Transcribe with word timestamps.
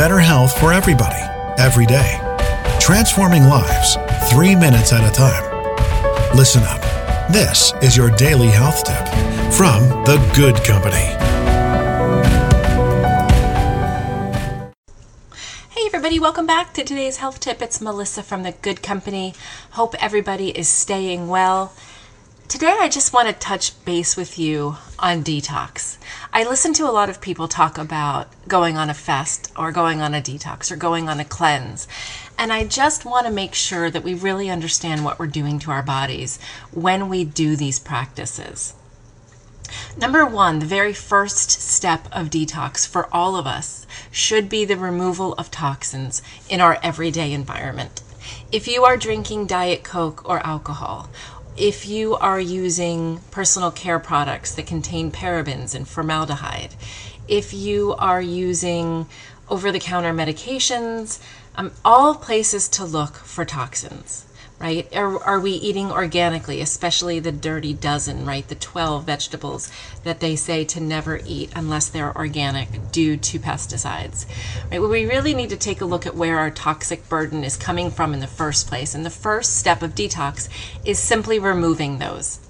better 0.00 0.18
health 0.18 0.58
for 0.58 0.72
everybody, 0.72 1.20
every 1.58 1.84
day. 1.84 2.18
Transforming 2.80 3.42
lives, 3.44 3.98
three 4.30 4.56
minutes 4.56 4.94
at 4.94 5.06
a 5.06 5.12
time. 5.14 5.44
Listen 6.34 6.62
up. 6.62 6.80
This 7.30 7.74
is 7.82 7.98
your 7.98 8.08
daily 8.12 8.46
health 8.46 8.82
tip 8.82 9.06
from 9.52 9.82
The 10.06 10.16
Good 10.34 10.56
Company. 10.64 11.04
Hey, 15.68 15.84
everybody, 15.84 16.18
welcome 16.18 16.46
back 16.46 16.72
to 16.72 16.82
today's 16.82 17.18
health 17.18 17.38
tip. 17.38 17.60
It's 17.60 17.82
Melissa 17.82 18.22
from 18.22 18.42
The 18.42 18.52
Good 18.52 18.82
Company. 18.82 19.34
Hope 19.72 19.94
everybody 20.02 20.48
is 20.48 20.66
staying 20.66 21.28
well. 21.28 21.74
Today, 22.48 22.74
I 22.80 22.88
just 22.88 23.12
want 23.12 23.28
to 23.28 23.34
touch 23.34 23.84
base 23.84 24.16
with 24.16 24.38
you 24.38 24.78
on 24.98 25.22
detox. 25.22 25.98
I 26.32 26.44
listen 26.44 26.72
to 26.74 26.88
a 26.88 26.92
lot 26.92 27.10
of 27.10 27.20
people 27.20 27.48
talk 27.48 27.76
about 27.76 28.28
going 28.46 28.76
on 28.76 28.88
a 28.88 28.94
fast 28.94 29.50
or 29.56 29.72
going 29.72 30.00
on 30.00 30.14
a 30.14 30.20
detox 30.22 30.70
or 30.70 30.76
going 30.76 31.08
on 31.08 31.18
a 31.18 31.24
cleanse. 31.24 31.88
And 32.38 32.52
I 32.52 32.64
just 32.64 33.04
want 33.04 33.26
to 33.26 33.32
make 33.32 33.52
sure 33.52 33.90
that 33.90 34.04
we 34.04 34.14
really 34.14 34.48
understand 34.48 35.04
what 35.04 35.18
we're 35.18 35.26
doing 35.26 35.58
to 35.58 35.72
our 35.72 35.82
bodies 35.82 36.38
when 36.70 37.08
we 37.08 37.24
do 37.24 37.56
these 37.56 37.80
practices. 37.80 38.74
Number 39.96 40.24
one, 40.24 40.60
the 40.60 40.66
very 40.66 40.92
first 40.92 41.50
step 41.50 42.06
of 42.12 42.30
detox 42.30 42.86
for 42.86 43.08
all 43.12 43.34
of 43.34 43.48
us 43.48 43.84
should 44.12 44.48
be 44.48 44.64
the 44.64 44.76
removal 44.76 45.32
of 45.32 45.50
toxins 45.50 46.22
in 46.48 46.60
our 46.60 46.78
everyday 46.80 47.32
environment. 47.32 48.02
If 48.52 48.68
you 48.68 48.84
are 48.84 48.96
drinking 48.96 49.46
Diet 49.46 49.82
Coke 49.82 50.28
or 50.28 50.46
alcohol, 50.46 51.10
if 51.56 51.86
you 51.86 52.16
are 52.16 52.40
using 52.40 53.20
personal 53.30 53.70
care 53.70 53.98
products 53.98 54.54
that 54.54 54.66
contain 54.66 55.10
parabens 55.10 55.74
and 55.74 55.86
formaldehyde, 55.86 56.74
if 57.28 57.52
you 57.52 57.94
are 57.98 58.22
using 58.22 59.06
over 59.48 59.72
the 59.72 59.80
counter 59.80 60.12
medications, 60.12 61.20
um, 61.56 61.72
all 61.84 62.14
places 62.14 62.68
to 62.68 62.84
look 62.84 63.16
for 63.16 63.44
toxins 63.44 64.24
right? 64.60 64.94
Are, 64.94 65.22
are 65.24 65.40
we 65.40 65.52
eating 65.52 65.90
organically, 65.90 66.60
especially 66.60 67.18
the 67.18 67.32
dirty 67.32 67.72
dozen, 67.72 68.26
right? 68.26 68.46
The 68.46 68.54
12 68.54 69.04
vegetables 69.04 69.72
that 70.04 70.20
they 70.20 70.36
say 70.36 70.64
to 70.66 70.80
never 70.80 71.20
eat 71.24 71.50
unless 71.56 71.88
they're 71.88 72.14
organic 72.14 72.92
due 72.92 73.16
to 73.16 73.38
pesticides, 73.38 74.26
right? 74.70 74.78
Well, 74.78 74.90
we 74.90 75.06
really 75.06 75.34
need 75.34 75.48
to 75.50 75.56
take 75.56 75.80
a 75.80 75.86
look 75.86 76.06
at 76.06 76.14
where 76.14 76.38
our 76.38 76.50
toxic 76.50 77.08
burden 77.08 77.42
is 77.42 77.56
coming 77.56 77.90
from 77.90 78.12
in 78.12 78.20
the 78.20 78.26
first 78.26 78.68
place. 78.68 78.94
And 78.94 79.04
the 79.04 79.10
first 79.10 79.56
step 79.56 79.82
of 79.82 79.94
detox 79.94 80.48
is 80.84 80.98
simply 80.98 81.38
removing 81.38 81.98
those. 81.98 82.40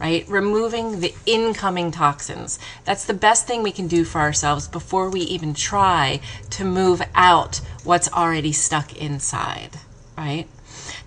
Right? 0.00 0.26
Removing 0.30 1.00
the 1.00 1.14
incoming 1.26 1.90
toxins. 1.90 2.58
That's 2.86 3.04
the 3.04 3.12
best 3.12 3.46
thing 3.46 3.62
we 3.62 3.70
can 3.70 3.86
do 3.86 4.04
for 4.04 4.22
ourselves 4.22 4.66
before 4.66 5.10
we 5.10 5.20
even 5.20 5.52
try 5.52 6.22
to 6.48 6.64
move 6.64 7.02
out 7.14 7.60
what's 7.84 8.10
already 8.10 8.52
stuck 8.52 8.96
inside. 8.96 9.76
Right? 10.16 10.48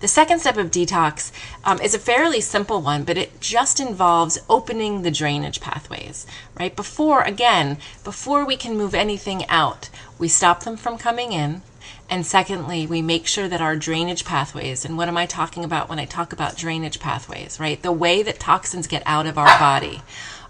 The 0.00 0.08
second 0.08 0.40
step 0.40 0.56
of 0.56 0.70
detox 0.70 1.30
um, 1.64 1.80
is 1.80 1.94
a 1.94 1.98
fairly 1.98 2.40
simple 2.40 2.80
one, 2.80 3.04
but 3.04 3.16
it 3.16 3.40
just 3.40 3.80
involves 3.80 4.38
opening 4.48 5.02
the 5.02 5.10
drainage 5.10 5.60
pathways, 5.60 6.26
right? 6.58 6.74
Before, 6.74 7.22
again, 7.22 7.78
before 8.02 8.44
we 8.44 8.56
can 8.56 8.76
move 8.76 8.94
anything 8.94 9.46
out, 9.48 9.88
we 10.18 10.28
stop 10.28 10.64
them 10.64 10.76
from 10.76 10.98
coming 10.98 11.32
in. 11.32 11.62
And 12.10 12.26
secondly, 12.26 12.86
we 12.86 13.00
make 13.00 13.26
sure 13.26 13.48
that 13.48 13.62
our 13.62 13.76
drainage 13.76 14.24
pathways, 14.24 14.84
and 14.84 14.98
what 14.98 15.08
am 15.08 15.16
I 15.16 15.26
talking 15.26 15.64
about 15.64 15.88
when 15.88 15.98
I 15.98 16.04
talk 16.04 16.32
about 16.32 16.56
drainage 16.56 17.00
pathways, 17.00 17.58
right? 17.58 17.82
The 17.82 17.92
way 17.92 18.22
that 18.22 18.38
toxins 18.38 18.86
get 18.86 19.02
out 19.06 19.26
of 19.26 19.38
our 19.38 19.58
body, 19.58 20.02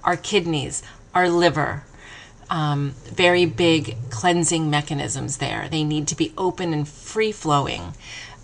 our 0.03 0.17
kidneys, 0.17 0.83
our 1.15 1.29
liver, 1.29 1.85
um, 2.51 2.95
very 3.05 3.47
big 3.47 3.97
cleansing 4.11 4.71
mechanisms 4.71 5.39
there. 5.39 5.69
They 5.69 5.85
need 5.85 6.09
to 6.09 6.17
be 6.17 6.33
open 6.37 6.73
and 6.73 6.87
free 6.89 7.33
flowing 7.33 7.95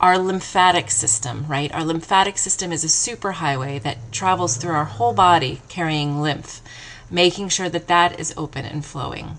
our 0.00 0.18
lymphatic 0.18 0.90
system, 0.90 1.46
right? 1.46 1.72
Our 1.74 1.84
lymphatic 1.84 2.38
system 2.38 2.72
is 2.72 2.84
a 2.84 2.86
superhighway 2.86 3.82
that 3.82 4.10
travels 4.12 4.56
through 4.56 4.72
our 4.72 4.86
whole 4.86 5.12
body 5.12 5.60
carrying 5.68 6.22
lymph, 6.22 6.62
making 7.10 7.50
sure 7.50 7.68
that 7.68 7.88
that 7.88 8.18
is 8.18 8.32
open 8.36 8.64
and 8.64 8.84
flowing. 8.84 9.38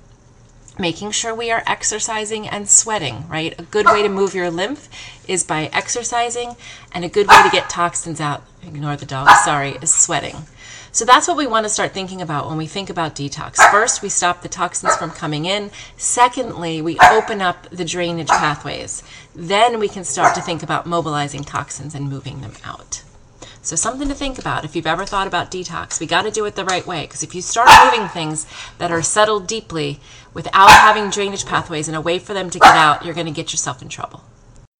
Making 0.79 1.11
sure 1.11 1.35
we 1.35 1.51
are 1.51 1.63
exercising 1.67 2.47
and 2.47 2.67
sweating, 2.67 3.27
right? 3.27 3.59
A 3.59 3.63
good 3.63 3.85
way 3.87 4.01
to 4.03 4.09
move 4.09 4.33
your 4.33 4.49
lymph 4.49 4.89
is 5.27 5.43
by 5.43 5.69
exercising, 5.73 6.55
and 6.93 7.03
a 7.03 7.09
good 7.09 7.27
way 7.27 7.41
to 7.43 7.49
get 7.51 7.69
toxins 7.69 8.21
out, 8.21 8.43
ignore 8.63 8.95
the 8.95 9.05
dog, 9.05 9.29
sorry, 9.43 9.71
is 9.81 9.93
sweating. 9.93 10.35
So 10.93 11.05
that's 11.05 11.27
what 11.27 11.37
we 11.37 11.47
want 11.47 11.65
to 11.65 11.69
start 11.69 11.93
thinking 11.93 12.21
about 12.21 12.49
when 12.49 12.57
we 12.57 12.67
think 12.67 12.89
about 12.89 13.15
detox. 13.15 13.57
First, 13.71 14.01
we 14.01 14.09
stop 14.09 14.41
the 14.41 14.49
toxins 14.49 14.95
from 14.95 15.11
coming 15.11 15.45
in. 15.45 15.71
Secondly, 15.95 16.81
we 16.81 16.99
open 16.99 17.41
up 17.41 17.69
the 17.69 17.85
drainage 17.85 18.27
pathways. 18.27 19.03
Then 19.33 19.79
we 19.79 19.87
can 19.87 20.03
start 20.03 20.35
to 20.35 20.41
think 20.41 20.63
about 20.63 20.85
mobilizing 20.85 21.43
toxins 21.43 21.95
and 21.95 22.09
moving 22.09 22.41
them 22.41 22.53
out. 22.65 23.03
So 23.63 23.75
something 23.75 24.07
to 24.07 24.15
think 24.15 24.39
about 24.39 24.65
if 24.65 24.75
you've 24.75 24.87
ever 24.87 25.05
thought 25.05 25.27
about 25.27 25.51
detox. 25.51 25.99
We 25.99 26.07
got 26.07 26.23
to 26.23 26.31
do 26.31 26.45
it 26.45 26.55
the 26.55 26.65
right 26.65 26.85
way 26.85 27.03
because 27.03 27.21
if 27.21 27.35
you 27.35 27.41
start 27.41 27.69
moving 27.85 28.09
things 28.09 28.47
that 28.79 28.91
are 28.91 29.03
settled 29.03 29.45
deeply 29.45 29.99
without 30.33 30.71
having 30.71 31.11
drainage 31.11 31.45
pathways 31.45 31.87
and 31.87 31.95
a 31.95 32.01
way 32.01 32.17
for 32.17 32.33
them 32.33 32.49
to 32.49 32.59
get 32.59 32.75
out, 32.75 33.05
you're 33.05 33.13
going 33.13 33.27
to 33.27 33.31
get 33.31 33.53
yourself 33.53 33.81
in 33.81 33.89
trouble. 33.89 34.23